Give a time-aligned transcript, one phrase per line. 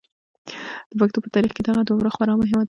[0.89, 2.59] د پښتنو په تاریخ کې دغه دوره خورا مهمه ده.